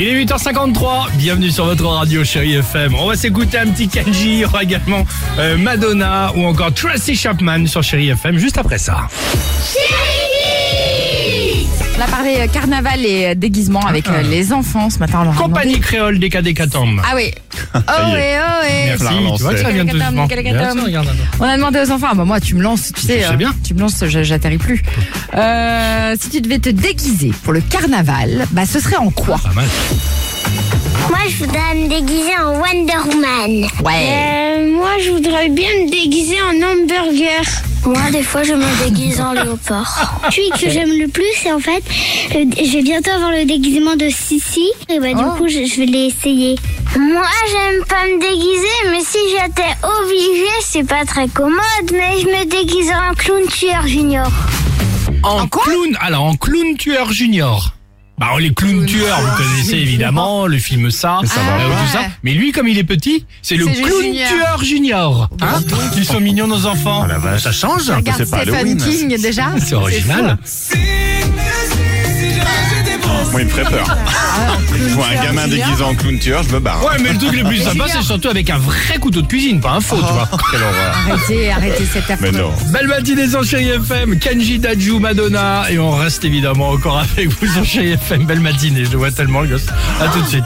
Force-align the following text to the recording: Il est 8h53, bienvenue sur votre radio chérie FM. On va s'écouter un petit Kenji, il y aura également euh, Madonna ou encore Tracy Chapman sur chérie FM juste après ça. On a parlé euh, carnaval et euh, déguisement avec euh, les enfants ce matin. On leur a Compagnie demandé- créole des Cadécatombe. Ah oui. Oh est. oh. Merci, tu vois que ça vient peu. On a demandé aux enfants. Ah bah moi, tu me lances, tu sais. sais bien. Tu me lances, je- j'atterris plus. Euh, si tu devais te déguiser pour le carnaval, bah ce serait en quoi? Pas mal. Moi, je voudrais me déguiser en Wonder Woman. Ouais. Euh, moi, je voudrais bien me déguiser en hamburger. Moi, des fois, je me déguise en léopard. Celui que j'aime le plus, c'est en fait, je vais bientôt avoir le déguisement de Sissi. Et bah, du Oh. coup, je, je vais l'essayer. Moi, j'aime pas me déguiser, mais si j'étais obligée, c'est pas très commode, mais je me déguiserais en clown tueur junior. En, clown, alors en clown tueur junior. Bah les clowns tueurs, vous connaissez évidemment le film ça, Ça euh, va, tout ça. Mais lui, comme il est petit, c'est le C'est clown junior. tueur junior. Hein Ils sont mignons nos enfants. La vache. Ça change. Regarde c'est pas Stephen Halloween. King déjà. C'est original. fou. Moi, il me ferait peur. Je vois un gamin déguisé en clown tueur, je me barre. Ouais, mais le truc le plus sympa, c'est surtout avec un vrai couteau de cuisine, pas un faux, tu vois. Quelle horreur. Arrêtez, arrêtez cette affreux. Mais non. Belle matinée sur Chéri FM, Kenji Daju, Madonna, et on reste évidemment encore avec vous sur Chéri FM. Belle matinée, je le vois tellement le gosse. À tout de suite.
Il 0.00 0.06
est 0.06 0.24
8h53, 0.26 1.16
bienvenue 1.16 1.50
sur 1.50 1.64
votre 1.64 1.84
radio 1.84 2.22
chérie 2.22 2.54
FM. 2.54 2.94
On 2.94 3.08
va 3.08 3.16
s'écouter 3.16 3.58
un 3.58 3.66
petit 3.66 3.88
Kenji, 3.88 4.28
il 4.28 4.38
y 4.38 4.44
aura 4.44 4.62
également 4.62 5.04
euh, 5.40 5.58
Madonna 5.58 6.30
ou 6.36 6.44
encore 6.44 6.72
Tracy 6.72 7.16
Chapman 7.16 7.66
sur 7.66 7.82
chérie 7.82 8.10
FM 8.10 8.38
juste 8.38 8.58
après 8.58 8.78
ça. 8.78 9.08
On 11.98 12.02
a 12.02 12.06
parlé 12.06 12.36
euh, 12.38 12.46
carnaval 12.46 13.04
et 13.04 13.26
euh, 13.26 13.34
déguisement 13.34 13.80
avec 13.80 14.06
euh, 14.08 14.22
les 14.22 14.52
enfants 14.52 14.88
ce 14.88 14.98
matin. 15.00 15.18
On 15.22 15.24
leur 15.24 15.32
a 15.34 15.36
Compagnie 15.36 15.72
demandé- 15.72 15.80
créole 15.84 16.18
des 16.20 16.28
Cadécatombe. 16.30 17.00
Ah 17.04 17.14
oui. 17.16 17.32
Oh 17.74 17.78
est. 18.16 18.38
oh. 18.38 18.64
Merci, 18.86 19.04
tu 19.36 19.42
vois 19.42 19.52
que 19.52 19.58
ça 19.60 19.70
vient 19.70 19.84
peu. 19.84 19.98
On 21.40 21.44
a 21.44 21.56
demandé 21.56 21.80
aux 21.80 21.90
enfants. 21.90 22.06
Ah 22.10 22.14
bah 22.14 22.24
moi, 22.24 22.40
tu 22.40 22.54
me 22.54 22.62
lances, 22.62 22.92
tu 22.94 23.02
sais. 23.02 23.22
sais 23.22 23.36
bien. 23.36 23.52
Tu 23.66 23.74
me 23.74 23.80
lances, 23.80 24.04
je- 24.06 24.22
j'atterris 24.22 24.58
plus. 24.58 24.82
Euh, 25.34 26.14
si 26.20 26.30
tu 26.30 26.40
devais 26.40 26.58
te 26.60 26.68
déguiser 26.68 27.32
pour 27.42 27.52
le 27.52 27.60
carnaval, 27.60 28.46
bah 28.52 28.62
ce 28.64 28.78
serait 28.80 28.96
en 28.96 29.10
quoi? 29.10 29.38
Pas 29.42 29.52
mal. 29.54 29.66
Moi, 31.10 31.18
je 31.28 31.36
voudrais 31.44 31.74
me 31.74 31.88
déguiser 31.88 32.32
en 32.42 32.52
Wonder 32.60 33.08
Woman. 33.08 33.68
Ouais. 33.84 34.08
Euh, 34.08 34.72
moi, 34.76 34.90
je 35.04 35.10
voudrais 35.10 35.48
bien 35.48 35.68
me 35.84 35.90
déguiser 35.90 36.36
en 36.42 36.54
hamburger. 36.62 37.42
Moi, 37.88 38.10
des 38.10 38.22
fois, 38.22 38.42
je 38.42 38.52
me 38.52 38.84
déguise 38.84 39.18
en 39.20 39.32
léopard. 39.32 40.20
Celui 40.30 40.50
que 40.50 40.68
j'aime 40.70 40.90
le 40.98 41.08
plus, 41.08 41.24
c'est 41.42 41.50
en 41.52 41.58
fait, 41.58 41.82
je 42.30 42.72
vais 42.76 42.82
bientôt 42.82 43.10
avoir 43.10 43.30
le 43.30 43.44
déguisement 43.46 43.96
de 43.96 44.10
Sissi. 44.10 44.68
Et 44.90 44.98
bah, 44.98 45.08
du 45.14 45.22
Oh. 45.24 45.36
coup, 45.38 45.48
je, 45.48 45.64
je 45.64 45.76
vais 45.80 45.86
l'essayer. 45.86 46.56
Moi, 46.98 47.22
j'aime 47.50 47.84
pas 47.86 48.04
me 48.06 48.20
déguiser, 48.20 48.90
mais 48.90 49.00
si 49.00 49.18
j'étais 49.30 49.74
obligée, 49.82 50.58
c'est 50.62 50.84
pas 50.86 51.04
très 51.06 51.28
commode, 51.28 51.90
mais 51.92 52.20
je 52.20 52.26
me 52.26 52.44
déguiserais 52.44 53.08
en 53.10 53.14
clown 53.14 53.46
tueur 53.48 53.86
junior. 53.86 54.28
En, 55.22 55.46
clown, 55.48 55.96
alors 56.00 56.24
en 56.24 56.34
clown 56.36 56.76
tueur 56.76 57.10
junior. 57.12 57.72
Bah 58.18 58.26
les 58.40 58.52
clowns 58.52 58.84
tueurs, 58.84 59.20
vous 59.20 59.36
connaissez 59.36 59.76
évidemment 59.76 60.46
le 60.46 60.58
film 60.58 60.90
ça, 60.90 61.20
Ça 61.24 61.40
euh, 61.40 61.68
va, 61.68 61.74
tout 61.82 61.92
ça. 61.92 62.00
Mais 62.24 62.32
lui, 62.32 62.50
comme 62.52 62.66
il 62.66 62.76
est 62.78 62.84
petit, 62.84 63.24
c'est 63.42 63.54
le 63.56 63.66
C'est 63.66 63.82
clown 63.82 64.02
junior. 64.02 64.28
tueur 64.28 64.64
junior. 64.64 65.30
Hein 65.40 65.60
Ils 65.96 66.04
sont 66.04 66.20
mignons 66.20 66.46
nos 66.48 66.66
enfants. 66.66 67.06
La 67.06 67.18
vache. 67.18 67.42
Ça 67.42 67.52
change. 67.52 67.88
Regarde 67.88 68.18
c'est 68.18 68.30
pas 68.30 68.42
Stephen 68.42 68.54
Halloween. 68.54 68.76
King 68.78 69.20
déjà. 69.20 69.46
C'est 69.64 69.74
original. 69.74 70.36
fou. 70.44 70.76
Moi, 73.30 73.42
il 73.42 73.46
me 73.46 73.50
ferait 73.50 73.64
peur. 73.64 73.86
Je 74.74 74.94
vois 74.94 75.06
un 75.06 75.22
gamin 75.22 75.48
déguisé 75.48 75.82
en 75.82 75.94
clown 75.94 76.18
tueur, 76.18 76.42
je 76.42 76.50
me 76.50 76.60
barre. 76.60 76.82
Ouais, 76.84 76.96
mais 77.02 77.12
le 77.12 77.18
truc 77.18 77.36
le 77.36 77.44
plus 77.44 77.58
sympa, 77.58 77.84
c'est 77.88 78.02
surtout 78.02 78.28
avec 78.28 78.48
un 78.50 78.58
vrai 78.58 78.98
couteau 78.98 79.22
de 79.22 79.26
cuisine, 79.26 79.60
pas 79.60 79.72
un 79.72 79.80
faux, 79.80 79.96
tu 79.96 80.02
vois. 80.12 80.28
Quelle 80.50 80.62
horreur. 80.62 80.96
Arrêtez, 81.10 81.50
arrêtez 81.50 81.84
cette 81.84 82.10
affreux. 82.10 82.30
Mais 82.32 82.38
non. 82.38 82.52
Belle 82.72 82.86
matinée 82.86 83.28
sur 83.28 83.44
Chéri 83.44 83.68
FM, 83.68 84.18
Kenji 84.18 84.58
Daju, 84.58 84.98
Madonna, 84.98 85.64
et 85.70 85.78
on 85.78 85.90
reste 85.92 86.24
évidemment 86.24 86.70
encore 86.70 86.98
avec 86.98 87.28
vous 87.28 87.46
sur 87.46 87.64
Chéri 87.64 87.92
FM. 87.92 88.24
Belle 88.24 88.40
matinée, 88.40 88.84
je 88.84 88.90
le 88.92 88.98
vois 88.98 89.10
tellement 89.10 89.40
le 89.40 89.48
gosse. 89.48 89.66
À 90.00 90.08
tout 90.08 90.20
de 90.20 90.26
suite. 90.26 90.44